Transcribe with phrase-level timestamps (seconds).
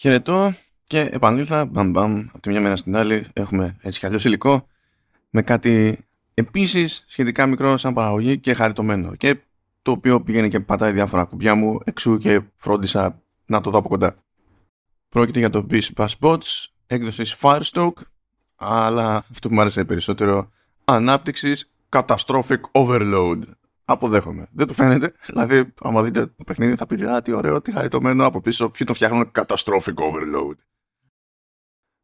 [0.00, 0.54] Χαιρετώ
[0.84, 4.66] και επανήλθα μπαμ μπαμ από τη μια μέρα στην άλλη έχουμε έτσι κι αλλιώς υλικό
[5.30, 5.98] με κάτι
[6.34, 9.40] επίσης σχετικά μικρό σαν παραγωγή και χαριτωμένο και
[9.82, 13.88] το οποίο πήγαινε και πατάει διάφορα κουμπιά μου εξού και φρόντισα να το δω από
[13.88, 14.16] κοντά.
[15.08, 18.00] Πρόκειται για το Beast Bass Bots έκδοσης Firestroke
[18.56, 20.50] αλλά αυτό που μου άρεσε περισσότερο
[20.84, 23.40] ανάπτυξης Catastrophic Overload
[23.88, 24.48] αποδέχομαι.
[24.52, 25.12] Δεν του φαίνεται.
[25.26, 28.70] Δηλαδή, άμα δείτε το παιχνίδι, θα πείτε Α, τι ωραίο, τι χαριτωμένο από πίσω.
[28.70, 30.54] Ποιοι το φτιάχνουν catastrophic overload.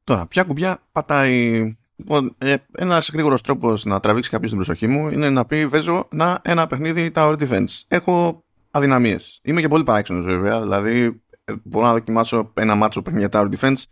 [0.04, 1.76] Τώρα, ποια κουμπιά πατάει.
[1.96, 6.08] Λοιπόν, ε, ένας γρήγορος τρόπος να τραβήξει κάποιος την προσοχή μου είναι να πει: Βέζω
[6.10, 7.82] να ένα παιχνίδι Tower Defense.
[7.88, 9.40] Έχω αδυναμίες.
[9.42, 10.60] Είμαι και πολύ παράξενος βέβαια.
[10.60, 13.82] Δηλαδή, ε, μπορώ να δοκιμάσω ένα μάτσο παιχνίδια Tower Defense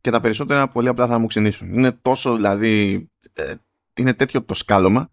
[0.00, 1.72] και τα περισσότερα πολύ απλά θα μου ξενήσουν.
[1.72, 3.06] Είναι τόσο δηλαδή.
[3.32, 3.54] Ε,
[3.94, 5.10] είναι τέτοιο το σκάλωμα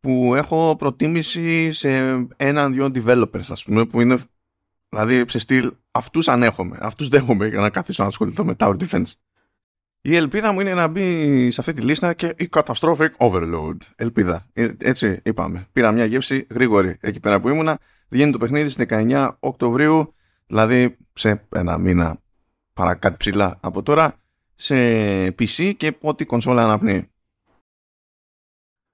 [0.00, 1.88] που έχω προτίμηση σε
[2.36, 4.18] έναν-δυο developers, ας πούμε, που είναι,
[4.88, 9.12] δηλαδή, σε στυλ, αυτούς ανέχομαι, αυτούς δέχομαι για να καθίσω να ασχοληθώ με Tower Defense.
[10.02, 13.76] Η ελπίδα μου είναι να μπει σε αυτή τη λίστα και η Catastrophic Overload.
[13.96, 14.46] Ελπίδα.
[14.52, 15.66] Ε, έτσι είπαμε.
[15.72, 17.78] Πήρα μια γεύση γρήγορη εκεί πέρα που ήμουνα.
[18.08, 20.14] Βγαίνει το παιχνίδι στις 19 Οκτωβρίου,
[20.46, 22.20] δηλαδή σε ένα μήνα
[22.74, 24.14] παρά κάτι ψηλά από τώρα,
[24.54, 24.74] σε
[25.26, 27.09] PC και ό,τι κονσόλα αναπνέει.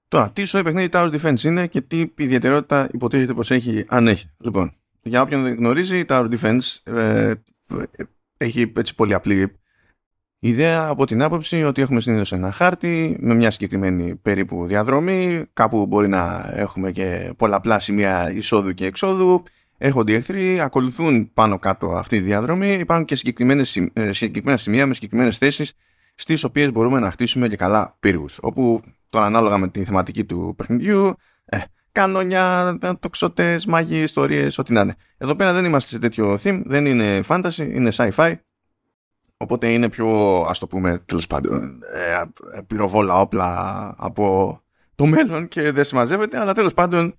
[0.07, 4.29] Τώρα, τι σου παιχνίδι Tower Defense είναι και τι ιδιαιτερότητα υποτίθεται πως έχει, αν έχει.
[4.37, 7.33] Λοιπόν, για όποιον δεν γνωρίζει, Tower Defense ε,
[8.37, 9.57] έχει έτσι πολύ απλή
[10.39, 15.85] ιδέα από την άποψη ότι έχουμε συνήθως ένα χάρτη με μια συγκεκριμένη περίπου διαδρομή, κάπου
[15.85, 19.43] μπορεί να έχουμε και πολλαπλά σημεία εισόδου και εξόδου,
[19.77, 23.13] έρχονται οι εχθροί, ακολουθούν πάνω κάτω αυτή τη διαδρομή, υπάρχουν και
[23.93, 25.73] ε, συγκεκριμένα σημεία με συγκεκριμένες θέσεις
[26.15, 30.53] στις οποίες μπορούμε να χτίσουμε και καλά πύργους, όπου τώρα ανάλογα με τη θεματική του
[30.57, 31.57] παιχνιδιού, ε,
[31.91, 34.95] κανόνια, τοξότες, μάγοι, ιστορίες, ό,τι να είναι.
[35.17, 38.35] Εδώ πέρα δεν είμαστε σε τέτοιο theme, δεν είναι fantasy, είναι sci-fi,
[39.37, 42.21] οπότε είναι πιο, ας το πούμε, τέλος πάντων, ε,
[42.67, 44.59] πυροβόλα όπλα από
[44.95, 47.15] το μέλλον και δεν συμμαζεύεται, αλλά τέλος πάντων,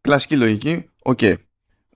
[0.00, 1.18] κλασική λογική, ok.
[1.22, 1.34] Okay.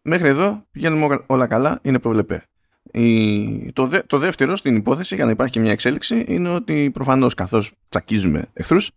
[0.02, 2.44] Μέχρι εδώ πηγαίνουμε όλα καλά, είναι προβλεπέ.
[2.92, 7.34] Η, το, δε, το δεύτερο στην υπόθεση για να υπάρχει μια εξέλιξη είναι ότι προφανώς
[7.34, 8.90] καθώς τσακίζουμε εχθρούς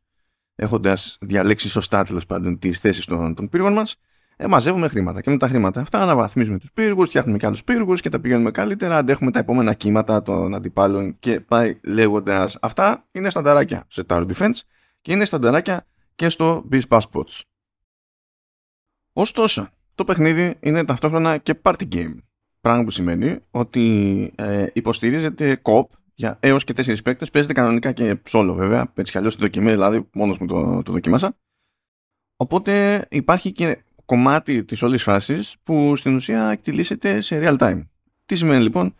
[0.59, 3.95] έχοντας διαλέξει σωστά τέλος πάντων τις θέσεις των, των πύργων μας,
[4.35, 5.21] ε, μαζεύουμε χρήματα.
[5.21, 8.51] Και με τα χρήματα αυτά αναβαθμίζουμε τους πύργους, φτιάχνουμε και άλλους πύργους και τα πηγαίνουμε
[8.51, 8.97] καλύτερα.
[8.97, 12.57] Αντέχουμε τα επόμενα κύματα των αντιπάλων και πάει λέγοντας.
[12.61, 14.59] Αυτά είναι στανταράκια σε Tower Defense
[15.01, 17.41] και είναι στανταράκια και στο Beast Passports.
[19.13, 22.15] Ωστόσο, το παιχνίδι είναι ταυτόχρονα και party game.
[22.61, 25.83] Πράγμα που σημαίνει ότι ε, υποστηρίζεται co
[26.19, 27.29] για έως και τέσσερις παίκτες.
[27.29, 28.91] Παίζεται κανονικά και solo βέβαια.
[28.95, 31.37] Έτσι κι αλλιώς τη δοκιμή, δηλαδή μόνος μου το, το δοκιμάσα.
[32.35, 37.87] Οπότε υπάρχει και κομμάτι της όλης φάσης που στην ουσία εκτιλήσεται σε real time.
[38.25, 38.95] Τι σημαίνει λοιπόν,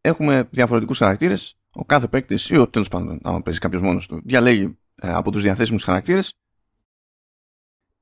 [0.00, 1.58] έχουμε διαφορετικούς χαρακτήρες.
[1.70, 5.30] Ο κάθε παίκτης, ή ο τέλος πάντων, άμα παίζει κάποιος μόνος του, διαλέγει ε, από
[5.30, 6.34] τους διαθέσιμους χαρακτήρες.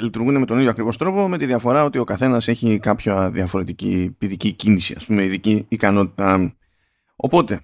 [0.01, 4.15] λειτουργούν με τον ίδιο ακριβώς τρόπο, με τη διαφορά ότι ο καθένας έχει κάποια διαφορετική
[4.17, 6.55] παιδική κίνηση, ας πούμε, ειδική ικανότητα.
[7.15, 7.61] Οπότε,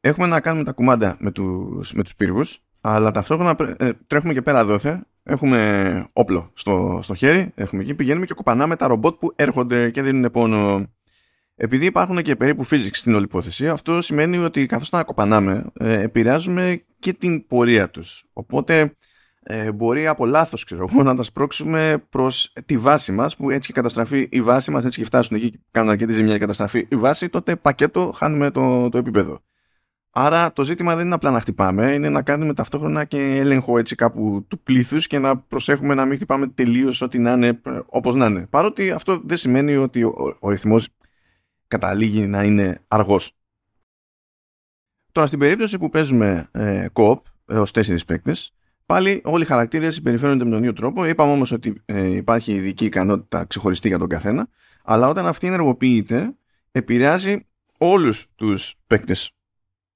[0.00, 4.42] έχουμε να κάνουμε τα κουμάντα με τους με τους πύργους, αλλά ταυτόχρονα ε, τρέχουμε και
[4.42, 5.06] πέρα δόθε.
[5.22, 10.02] Έχουμε όπλο στο, στο χέρι, έχουμε εκεί, πηγαίνουμε και κοπανάμε τα ρομπότ που έρχονται και
[10.02, 10.86] δίνουν πόνο.
[11.56, 16.00] Επειδή υπάρχουν και περίπου physics στην όλη υπόθεση, αυτό σημαίνει ότι καθώς τα κοπανάμε, ε,
[16.00, 18.24] επηρεάζουμε και την πορεία τους.
[18.32, 18.96] Οπότε,
[19.46, 24.28] ε, μπορεί από λάθος να τα σπρώξουμε προς τη βάση μας, που έτσι και καταστραφεί
[24.30, 27.28] η βάση μας, έτσι και φτάσουν εκεί και κάνουν αρκετή ζημιά και καταστραφεί η βάση,
[27.28, 29.42] τότε πακέτο χάνουμε το, το επίπεδο.
[30.16, 33.94] Άρα το ζήτημα δεν είναι απλά να χτυπάμε, είναι να κάνουμε ταυτόχρονα και έλεγχο έτσι
[33.94, 38.26] κάπου του πλήθους και να προσέχουμε να μην χτυπάμε τελείως ό,τι να είναι όπως να
[38.26, 38.46] είναι.
[38.46, 40.88] Παρότι αυτό δεν σημαίνει ότι ο, ο ρυθμός
[41.68, 43.32] καταλήγει να είναι αργός.
[45.12, 48.52] Τώρα στην περίπτωση που παίζουμε ε, co-op έως τέσσερις παίκτες
[48.86, 51.06] Πάλι όλοι οι χαρακτήρες συμπεριφέρονται με τον ίδιο τρόπο.
[51.06, 54.48] Είπαμε όμως ότι ε, υπάρχει ειδική ικανότητα ξεχωριστή για τον καθένα.
[54.84, 56.34] Αλλά όταν αυτή ενεργοποιείται,
[56.72, 57.46] επηρεάζει
[57.78, 59.30] όλους τους παίκτες.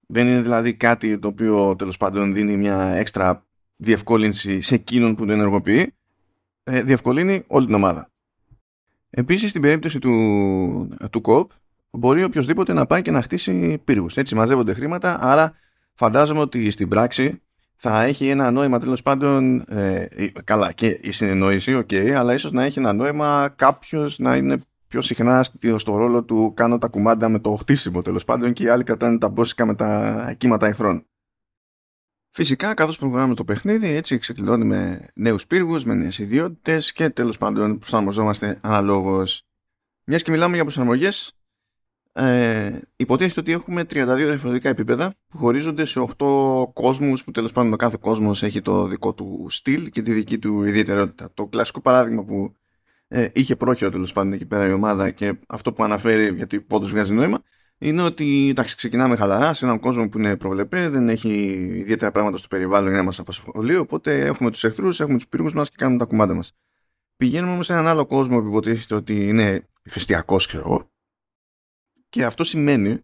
[0.06, 3.46] Δεν είναι δηλαδή κάτι το οποίο τέλος πάντων δίνει μια έξτρα
[3.76, 5.94] διευκόλυνση σε εκείνον που το ενεργοποιεί.
[6.62, 8.10] Ε, διευκολύνει όλη την ομάδα.
[9.10, 11.50] Επίσης, στην περίπτωση του, του κοπ,
[11.90, 14.16] μπορεί οποιοσδήποτε να πάει και να χτίσει πύργους.
[14.16, 15.54] Έτσι μαζεύονται χρήματα, άρα
[15.94, 17.42] φαντάζομαι ότι στην πράξη
[17.80, 19.64] θα έχει ένα νόημα τέλος πάντων.
[19.68, 20.06] Ε,
[20.44, 24.60] καλά, και η συνεννόηση, ok, okay, αλλά ίσως να έχει ένα νόημα κάποιος να είναι
[24.88, 25.44] πιο συχνά
[25.76, 29.18] στο ρόλο του κάνω τα κουμάντα με το χτίσιμο τέλος πάντων και οι άλλοι κρατάνε
[29.18, 31.06] τα μπόσικα με τα κύματα εχθρών.
[32.30, 37.78] Φυσικά, καθώς προχωράμε το παιχνίδι, έτσι ξεκλειδώνουμε νέους πύργους, με νέες ιδιότητες και τέλος πάντων
[37.78, 39.42] προσαρμοζόμαστε αναλόγως.
[40.04, 41.37] Μιας και μιλάμε για προσαρμογές,
[42.12, 47.72] ε, υποτίθεται ότι έχουμε 32 διαφορετικά επίπεδα που χωρίζονται σε 8 κόσμους που τέλος πάντων
[47.72, 51.30] ο κάθε κόσμος έχει το δικό του στυλ και τη δική του ιδιαιτερότητα.
[51.34, 52.56] Το κλασικό παράδειγμα που
[53.08, 56.90] ε, είχε πρόχειρο τέλος πάντων εκεί πέρα η ομάδα και αυτό που αναφέρει γιατί πόντως
[56.90, 57.42] βγάζει νόημα
[57.78, 61.28] είναι ότι εντάξει, ξεκινάμε χαλαρά σε έναν κόσμο που είναι προβλεπέ, δεν έχει
[61.74, 63.76] ιδιαίτερα πράγματα στο περιβάλλον για να μας απασχολεί.
[63.76, 66.52] Οπότε έχουμε τους εχθρούς, έχουμε τους πύργου μας και κάνουμε τα κουμάντα μας.
[67.16, 70.90] Πηγαίνουμε όμως σε έναν άλλο κόσμο που υποτίθεται ότι είναι ηφαιστειακός, ξέρω εγώ,
[72.08, 72.98] και αυτό σημαίνει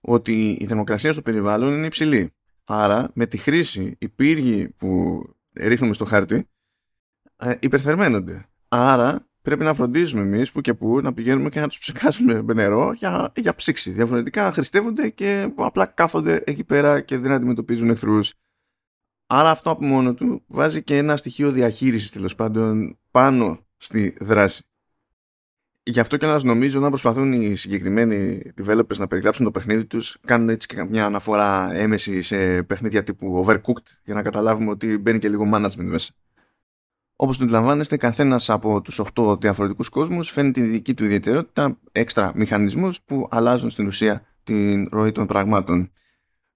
[0.00, 2.32] ότι η θερμοκρασία στο περιβάλλον είναι υψηλή.
[2.64, 5.22] Άρα με τη χρήση οι πύργοι που
[5.52, 6.48] ρίχνουμε στο χάρτη
[7.36, 8.46] ε, υπερθερμαίνονται.
[8.68, 12.54] Άρα πρέπει να φροντίζουμε εμείς που και που να πηγαίνουμε και να τους ψεκάσουμε με
[12.54, 13.90] νερό για, για ψήξη.
[13.90, 18.34] Διαφορετικά χρηστεύονται και απλά κάθονται εκεί πέρα και δεν αντιμετωπίζουν εχθρούς.
[19.26, 24.64] Άρα αυτό από μόνο του βάζει και ένα στοιχείο διαχείρισης τέλος πάντων πάνω στη δράση
[25.82, 30.16] γι' αυτό και να νομίζω να προσπαθούν οι συγκεκριμένοι developers να περιγράψουν το παιχνίδι τους
[30.24, 35.18] κάνουν έτσι και μια αναφορά έμεση σε παιχνίδια τύπου overcooked για να καταλάβουμε ότι μπαίνει
[35.18, 36.12] και λίγο management μέσα.
[37.16, 42.32] Όπως το αντιλαμβάνεστε, καθένας από τους 8 διαφορετικούς κόσμους φέρνει τη δική του ιδιαιτερότητα, έξτρα
[42.34, 45.92] μηχανισμούς που αλλάζουν στην ουσία την ροή των πραγμάτων.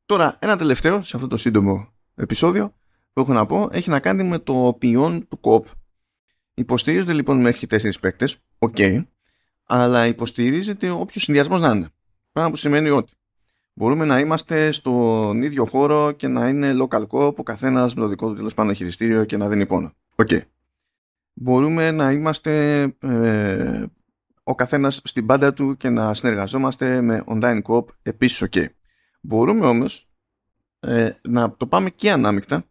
[0.07, 2.75] Τώρα, ένα τελευταίο σε αυτό το σύντομο επεισόδιο
[3.13, 5.67] που έχω να πω έχει να κάνει με το ποιόν του co-op.
[6.55, 8.79] Υποστηρίζονται λοιπόν μέχρι 4 παίκτες, οκ,
[9.67, 11.89] αλλά υποστηρίζεται όποιος συνδυασμός να είναι.
[12.33, 13.13] Πράγμα που σημαίνει ότι
[13.73, 18.09] μπορούμε να είμαστε στον ίδιο χώρο και να είναι local co-op ο καθένας με το
[18.09, 19.93] δικό του τέλος πάντων χειριστήριο και να δίνει πόνο.
[20.17, 20.41] Okay.
[21.33, 23.85] Μπορούμε να είμαστε ε,
[24.43, 28.67] ο καθένας στην πάντα του και να συνεργαζόμαστε με online co-op επίσης ok.
[29.21, 30.09] Μπορούμε όμως
[30.81, 32.65] ε, να το πάμε και ανάμεικτα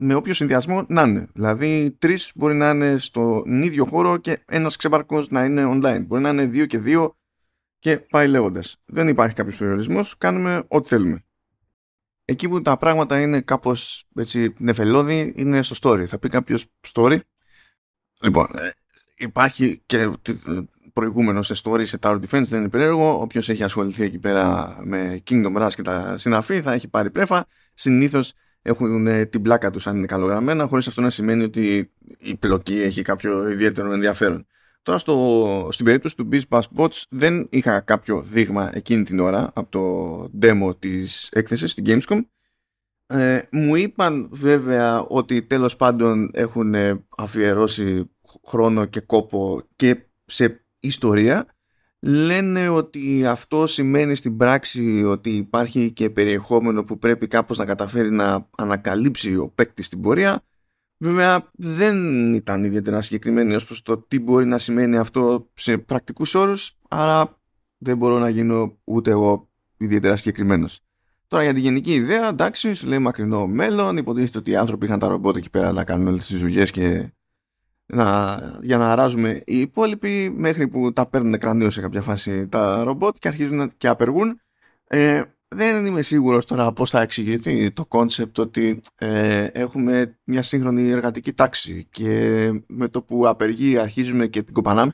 [0.00, 1.28] με όποιο συνδυασμό να είναι.
[1.32, 6.04] Δηλαδή, τρεις μπορεί να είναι στον ίδιο χώρο και ένας ξεπαρκώ να είναι online.
[6.06, 7.16] Μπορεί να είναι δύο και δύο
[7.78, 8.82] και πάει λέγοντας.
[8.86, 10.18] Δεν υπάρχει κάποιος περιορισμός.
[10.18, 11.24] Κάνουμε ό,τι θέλουμε.
[12.24, 14.08] Εκεί που τα πράγματα είναι κάπως
[14.58, 16.04] νεφελώδη είναι στο story.
[16.04, 17.18] Θα πει κάποιος story.
[18.22, 18.70] Λοιπόν, ε,
[19.16, 20.10] υπάρχει και
[20.92, 23.20] προηγούμενο σε story σε Tower Defense, δεν είναι περίεργο.
[23.20, 27.46] Όποιος έχει ασχοληθεί εκεί πέρα με Kingdom Rush και τα συναφή θα έχει πάρει πρέφα.
[27.74, 28.32] Συνήθως
[28.62, 32.80] έχουν ε, την πλάκα τους αν είναι καλογραμμένα χωρίς αυτό να σημαίνει ότι η πλοκή
[32.80, 34.46] έχει κάποιο ιδιαίτερο ενδιαφέρον.
[34.82, 39.50] Τώρα στο, στην περίπτωση του Biz Bash Bots δεν είχα κάποιο δείγμα εκείνη την ώρα
[39.54, 42.20] από το demo της έκθεσης στην Gamescom.
[43.06, 46.74] Ε, μου είπαν βέβαια ότι τέλος πάντων έχουν
[47.16, 48.10] αφιερώσει
[48.46, 51.46] χρόνο και κόπο και σε ιστορία
[52.00, 58.10] λένε ότι αυτό σημαίνει στην πράξη ότι υπάρχει και περιεχόμενο που πρέπει κάπως να καταφέρει
[58.10, 60.44] να ανακαλύψει ο παίκτης στην πορεία.
[60.96, 66.34] Βέβαια δεν ήταν ιδιαίτερα συγκεκριμένοι ως προς το τι μπορεί να σημαίνει αυτό σε πρακτικούς
[66.34, 67.38] όρους, άρα
[67.78, 70.80] δεν μπορώ να γίνω ούτε εγώ ιδιαίτερα συγκεκριμένος.
[71.28, 74.98] Τώρα για την γενική ιδέα, εντάξει, σου λέει μακρινό μέλλον, υποτίθεται ότι οι άνθρωποι είχαν
[74.98, 77.12] τα ρομπότ εκεί πέρα να κάνουν όλες τις δουλειές και
[77.92, 82.84] να, για να αράζουμε οι υπόλοιποι μέχρι που τα παίρνουν κρανίο σε κάποια φάση τα
[82.84, 84.40] ρομπότ και αρχίζουν και απεργούν.
[84.86, 90.90] Ε, δεν είμαι σίγουρος τώρα πώς θα εξηγηθεί το concept ότι ε, έχουμε μια σύγχρονη
[90.90, 94.92] εργατική τάξη και με το που απεργεί αρχίζουμε και την κοπανάμε.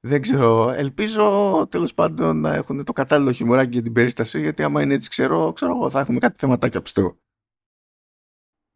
[0.00, 0.70] Δεν ξέρω.
[0.70, 5.08] Ελπίζω τέλος πάντων να έχουν το κατάλληλο χιουμοράκι για την περίσταση γιατί άμα είναι έτσι
[5.08, 7.18] ξέρω, ξέρω θα έχουμε κάτι θεματάκια πιστεύω.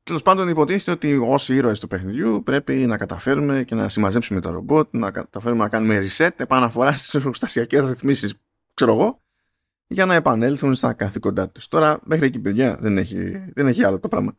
[0.04, 4.50] Τέλος πάντων, υποτίθεται ότι ω ήρωες του παιχνιδιού πρέπει να καταφέρουμε και να συμμαζέψουμε τα
[4.50, 8.34] ρομπότ, να καταφέρουμε να κάνουμε reset, επαναφορά στις εργοστασιακές ρυθμίσεις,
[8.74, 9.22] ξέρω εγώ,
[9.86, 11.68] για να επανέλθουν στα καθήκοντά τους.
[11.68, 14.36] Τώρα, μέχρι εκεί, παιδιά, δεν έχει, δεν έχει άλλο το πράγμα.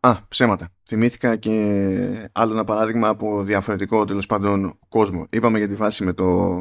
[0.00, 0.68] Α, ψέματα.
[0.84, 5.26] Θυμήθηκα και άλλο ένα παράδειγμα από διαφορετικό τέλος πάντων κόσμο.
[5.30, 6.58] Είπαμε για τη φάση με το,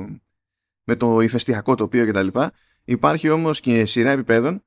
[0.84, 2.28] με το ηφαιστειακό τοπίο κτλ.
[2.84, 4.64] Υπάρχει όμως και σειρά επιπέδων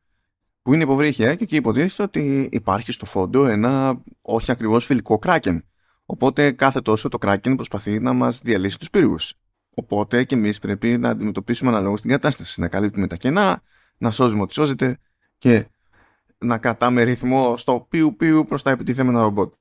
[0.67, 5.65] που είναι υποβρύχια και εκεί υποτίθεται ότι υπάρχει στο φόντο ένα όχι ακριβώς φιλικό κράκεν.
[6.07, 9.35] Οπότε κάθε τόσο το κράκεν προσπαθεί να μας διαλύσει τους πύργους.
[9.75, 12.61] Οπότε και εμείς πρέπει να αντιμετωπίσουμε αναλόγως την κατάσταση.
[12.61, 13.63] Να καλύπτουμε τα κενά,
[13.99, 14.99] να σώζουμε ό,τι σώζεται
[15.39, 15.69] και
[16.39, 19.55] να κρατάμε ρυθμό στο πιου πιου προς τα επιτιθέμενα ρομπότ.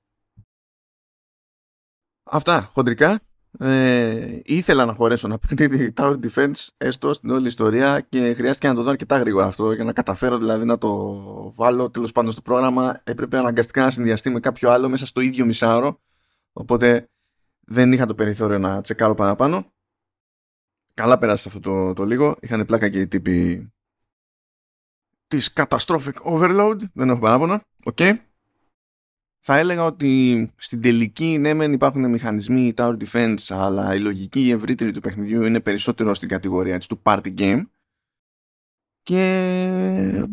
[2.24, 3.20] Αυτά χοντρικά
[3.60, 8.74] ε, ήθελα να χωρέσω να παιχνίδι Tower Defense έστω στην όλη ιστορία και χρειάστηκε να
[8.74, 11.90] το δω αρκετά γρήγορα αυτό για να καταφέρω δηλαδή να το βάλω.
[11.90, 16.02] Τέλος πάντων στο πρόγραμμα έπρεπε αναγκαστικά να συνδυαστεί με κάποιο άλλο μέσα στο ίδιο μισάωρο
[16.54, 17.10] οπότε
[17.60, 19.74] δεν είχα το περιθώριο να τσεκάρω παραπάνω.
[20.94, 22.36] Καλά πέρασε αυτό το, το λίγο.
[22.40, 23.70] Είχαν πλάκα και οι τύποι
[25.28, 26.78] της Catastrophic Overload.
[26.94, 28.16] Δεν έχω παράπονα okay.
[29.48, 34.92] Θα έλεγα ότι στην τελική ναι μεν υπάρχουν μηχανισμοί tower defense αλλά η λογική ευρύτερη
[34.92, 37.62] του παιχνιδιού είναι περισσότερο στην κατηγορία της, του party game
[39.02, 40.28] και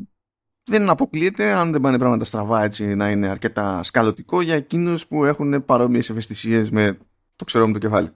[0.64, 5.25] δεν αποκλείεται αν δεν πάνε πράγματα στραβά έτσι να είναι αρκετά κολλητικό για εκείνους που
[5.25, 6.99] έχουν παρόμοιες ευαισθησίες με
[7.37, 8.12] το ξέρω μου το κεφάλι.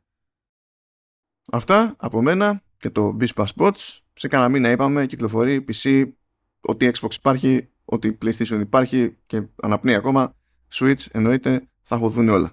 [1.52, 3.98] Αυτά από μένα και το Bispa Spots.
[4.12, 6.12] Σε κανένα μήνα είπαμε κυκλοφορεί PC,
[6.60, 10.35] ότι Xbox υπάρχει, ότι PlayStation υπάρχει και αναπνέει ακόμα.
[10.72, 12.50] Switch εννοείται θα έχουν όλα.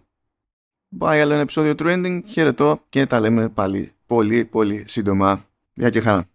[0.98, 5.46] Πάει άλλο ένα επεισόδιο Trending, χαιρετώ και τα λέμε πάλι πολύ πολύ σύντομα.
[5.74, 6.28] Γεια και χαρά.